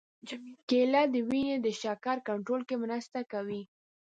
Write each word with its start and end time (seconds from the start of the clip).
کېله 0.69 1.01
د 1.13 1.15
وینې 1.29 1.55
د 1.61 1.67
شکر 1.81 2.17
کنټرول 2.27 2.61
کې 2.69 2.75
مرسته 2.83 3.19
کوي. 3.31 3.61